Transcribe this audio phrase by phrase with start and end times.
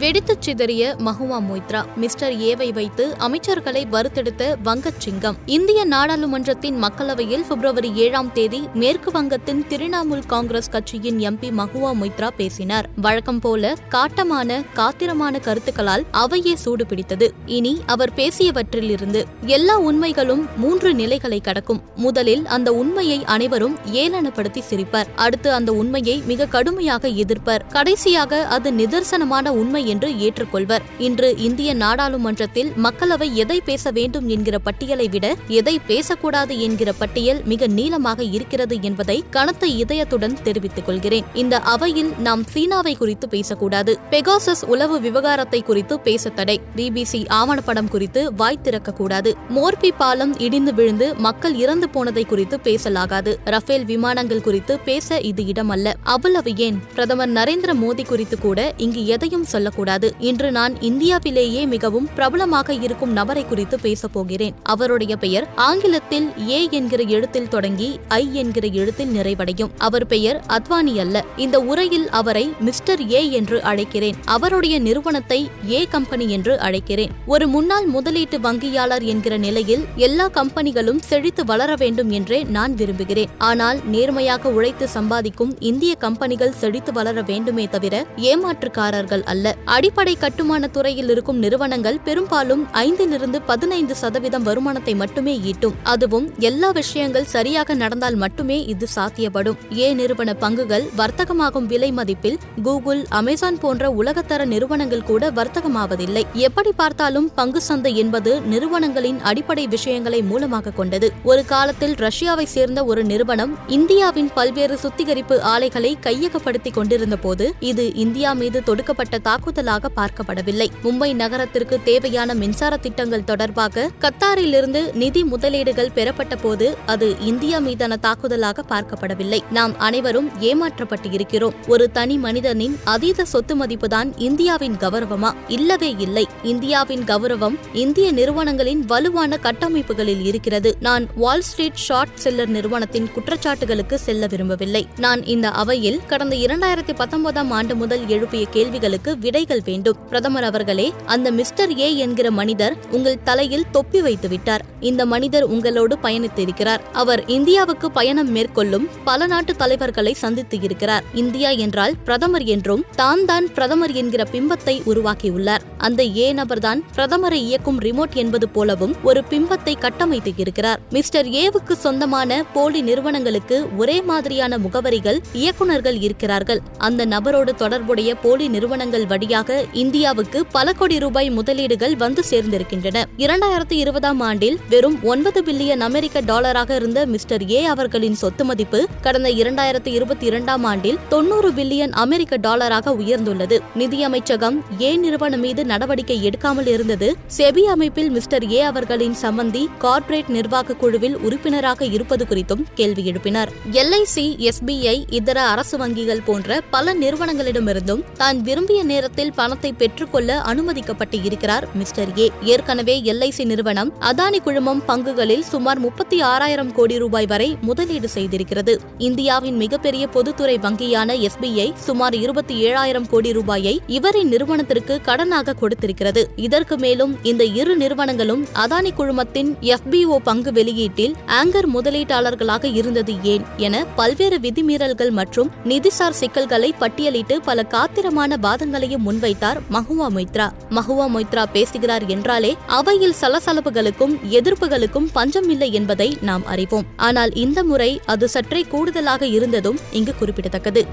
[0.00, 5.36] வெடித்துச் சிதறிய மஹுவா மொய்த்ரா மிஸ்டர் ஏவை வைத்து அமைச்சர்களை வறுத்தெடுத்த வங்கச் சிங்கம்.
[5.46, 12.88] இந்திய நாடாளுமன்றத்தின் மக்களவையில் பிப்ரவரி ஏழாம் தேதி மேற்கு வங்கத்தின் திரிணாமுல் காங்கிரஸ் கட்சியின் எம்பி மஹுவா மொய்த்ரா பேசினார்.
[12.96, 21.40] வழக்கம் போல காட்டமான காத்திரமான கருத்துக்களால் அவையே சூடு பிடித்தது இனி அவர் பேசியவற்றிலிருந்து எல்லா உண்மைகளும் மூன்று நிலைகளை
[21.40, 21.82] கடக்கும்.
[21.96, 25.08] முதலில் அந்த உண்மையை அனைவரும் ஏளனப்படுத்தி சிரிப்பர்.
[25.16, 27.66] அடுத்து அந்த உண்மையை மிக கடுமையாக எதிர்ப்பர்.
[27.66, 30.82] கடைசியாக அது நிதர்சனமான உண்மை என்று ஏற்றுக்கொள்வர்.
[30.98, 37.66] இன்று இந்திய நாடாளுமன்றத்தில் மக்களவை எதை பேச வேண்டும் என்கிற பட்டியலை விட எதை பேசக்கூடாது என்கிற பட்டியல் மிக
[37.66, 41.24] நீளமாக இருக்கிறது என்பதை கனத்த இதயத்துடன் தெரிவித்துக் கொள்கிறேன்.
[41.34, 48.34] இந்த அவையில் நாம் சீனாவை குறித்து பேசக்கூடாது பெகாசஸ் உளவு விவகாரத்தை குறித்து பேச தடை பிபிசி ஆவணப்படம் குறித்து
[48.34, 55.20] வாய் திறக்கக்கூடாது மோர்பி பாலம் இடிந்து விழுந்து மக்கள் இறந்து போனதை குறித்து பேசலாகாது ரஃபேல் விமானங்கள் குறித்து பேச
[55.20, 55.92] இது இடமல்ல.
[56.02, 56.82] அவ்வளவு ஏன்?
[56.94, 60.08] பிரதமர் நரேந்திர மோடி குறித்து கூட இங்கு எதையும் சொல்ல சொல்லக்கூடாது.
[60.18, 64.54] இன்று நான் இந்தியாவிலேயே மிகவும் பிரபலமாக இருக்கும் நபரை குறித்து பேசப் போகிறேன்.
[64.62, 69.70] அவருடைய பெயர் ஆங்கிலத்தில் ஏ என்கிற எழுத்தில் தொடங்கி ஐ என்கிற எழுத்தில் நிறைவடையும்.
[69.78, 71.24] அவர் பெயர் அத்வானி அல்ல.
[71.36, 74.18] இந்த உரையில் அவரை மிஸ்டர் ஏ என்று அழைக்கிறேன்.
[74.24, 77.14] அவருடைய நிறுவனத்தை ஏ கம்பெனி என்று அழைக்கிறேன்.
[77.26, 83.30] ஒரு முன்னாள் முதலீட்டு வங்கியாளர் என்கிற நிலையில் எல்லா கம்பெனிகளும் செழித்து வளர வேண்டும் என்றே நான் விரும்புகிறேன்.
[83.38, 89.56] ஆனால் நேர்மையாக உழைத்து சம்பாதிக்கும் இந்திய கம்பெனிகள் செழித்து வளர வேண்டுமே தவிர ஏமாற்றுக்காரர்கள் அல்ல.
[89.64, 95.74] அடிப்படை கட்டுமான துறையில் இருக்கும் நிறுவனங்கள் பெரும்பாலும் ஐந்திலிருந்து பதினைந்து சதவீதம் வருமானத்தை மட்டுமே ஈட்டும்.
[95.82, 99.56] அதுவும் எல்லா விஷயங்கள் சரியாக நடந்தால் மட்டுமே இது சாத்தியப்படும்.
[99.78, 106.24] ஏ நிறுவன பங்குகள் வர்த்தகமாகும் விலை மதிப்பில் கூகுள் அமேசான் போன்ற உலகத்தர நிறுவனங்கள் கூட வர்த்தகமாவதில்லை.
[106.34, 111.12] எப்படி பார்த்தாலும் பங்கு சந்தை என்பது நிறுவனங்களின் அடிப்படை விஷயங்களை மூலமாக கொண்டது.
[111.22, 118.32] ஒரு காலத்தில் ரஷ்யாவை சேர்ந்த ஒரு நிறுவனம் இந்தியாவின் பல்வேறு சுத்திகரிப்பு ஆலைகளை கையகப்படுத்திக் கொண்டிருந்த போது இது இந்தியா
[118.32, 119.18] மீது தொடுக்கப்பட்ட
[119.50, 120.66] தாக்குதலாக பார்க்கப்படவில்லை.
[120.84, 128.58] மும்பை நகரத்திற்கு தேவையான மின்சார திட்டங்கள் தொடர்பாக கத்தாரிலிருந்து நிதி முதலீடுகள் பெறப்பட்ட போது அது இந்தியா மீதான தாக்குதலாக
[128.68, 129.40] பார்க்கப்படவில்லை.
[129.50, 135.34] நாம் அனைவரும் ஏமாற்றப்பட்டு இருக்கிறோம் ஒரு தனி மனிதனின் அதீத சொத்து மதிப்புதான் இந்தியாவின் கௌரவமா?
[135.48, 136.26] இல்லவே இல்லை.
[136.42, 140.76] இந்தியாவின் கௌரவம் இந்திய நிறுவனங்களின் வலுவான கட்டமைப்புகளில் இருக்கிறது.
[140.80, 144.86] நான் வால் ஸ்ட்ரீட் ஷார்ட் செல்லர் நிறுவனத்தின் குற்றச்சாட்டுகளுக்கு செல்ல விரும்பவில்லை.
[144.96, 149.98] நான் இந்த அவையில் கடந்த இரண்டாயிரத்தி பத்தொன்பதாம் ஆண்டு முதல் எழுப்பிய கேள்விகளுக்கு விடை விடைகள் வேண்டும்.
[150.08, 154.62] பிரதமர் அவர்களே அந்த மிஸ்டர் ஏ என்கிற மனிதர் உங்கள் தலையில் தொப்பி வைத்து விட்டார்.
[154.88, 156.82] இந்த மனிதர் உங்களோடு பயணித்திருக்கிறார்.
[156.92, 161.04] அவர் இந்தியாவுக்கு பயணம் மேற்கொள்ளும் பல நாட்டு தலைவர்களை சந்தித்து இருக்கிறார்.
[161.22, 165.64] இந்தியா என்றால் பிரதமர் என்றும் தான் தான் பிரதமர் என்கிற பிம்பத்தை உருவாக்கியுள்ளார்.
[165.78, 170.82] அந்த ஏ நபர்தான் பிரதமரை இயக்கும் ரிமோட் என்பது போலவும் ஒரு பிம்பத்தை கட்டமைத்து இருக்கிறார்.
[170.98, 176.62] மிஸ்டர் ஏவுக்கு சொந்தமான போலி நிறுவனங்களுக்கு ஒரே மாதிரியான முகவரிகள் இயக்குநர்கள் இருக்கிறார்கள்.
[176.88, 183.02] அந்த நபரோடு தொடர்புடைய போலி நிறுவனங்கள் வழி வழியாக இந்தியாவுக்கு பல கோடி ரூபாய் முதலீடுகள் வந்து சேர்ந்திருக்கின்றன.
[183.16, 189.28] இரண்டாயிரத்தி இருபதாம் ஆண்டில் வெறும் ஒன்பது பில்லியன் அமெரிக்க டாலராக இருந்த மிஸ்டர் ஏ அவர்களின் சொத்து மதிப்பு கடந்த
[189.28, 193.58] இரண்டாயிரத்தி இருபத்தி இரண்டாம் ஆண்டில் தொன்னூறு பில்லியன் அமெரிக்க டாலராக உயர்ந்துள்ளது.
[193.78, 197.16] நிதியமைச்சகம் ஏ நிறுவனம் மீது நடவடிக்கை எடுக்காமல் இருந்தது.
[197.36, 203.52] செபி அமைப்பில் மிஸ்டர் ஏ அவர்களின் சம்பந்தி கார்ப்பரேட் நிர்வாக குழுவில் உறுப்பினராக இருப்பது குறித்தும் கேள்வி எழுப்பினர்.
[203.72, 211.68] எல்ஐசி எஸ்பிஐ இதர அரசு வங்கிகள் போன்ற பல நிறுவனங்களிடமிருந்தும் தான் விரும்பிய நேரத்தில் பணத்தை பெற்றுக்கொள்ள அனுமதிக்கப்பட்டு இருக்கிறார்
[211.74, 212.30] மிஸ்டர் ஏ.
[212.42, 218.76] ஏற்கனவே எல்ஐசி நிறுவனம் அதானி குழுமம் பங்குகளில் சுமார் முப்பத்தி ஆறாயிரம் கோடி ரூபாய் வரை முதலீடு செய்திருக்கிறது.
[218.98, 226.24] இந்தியாவின் மிகப்பெரிய பொதுத்துறை வங்கியான எஸ்பிஐ சுமார் இருபத்தி ஏழாயிரம் கோடி ரூபாயை இவரின் நிறுவனத்திற்கு கடனாக கொடுத்திருக்கிறது.
[226.36, 233.84] இதற்கு மேலும் இந்த இரு நிறுவனங்களும் அதானி குழுமத்தின் எஃபிஓ பங்கு வெளியீட்டில் ஆங்கர் முதலீட்டாளர்களாக இருந்தது ஏன் என
[233.96, 240.52] பல்வேறு விதிமீறல்கள் மற்றும் நிதிசார் சிக்கல்களை பட்டியலிட்டு பல காத்திரமான வாதங்களையும் முன்வைத்தார் மஹுவா மொய்த்ரா.
[240.70, 246.86] மஹுவா மொய்த்ரா பேசுகிறார் என்றாலே அவையில் சலசலப்புகளுக்கும் எதிர்ப்புகளுக்கும் பஞ்சம் இல்லை என்பதை நாம் அறிவோம்.
[246.96, 250.84] ஆனால் இந்த முறை அது சற்றே கூடுதலாக இருந்ததும் இங்கு குறிப்பிடத்தக்கது.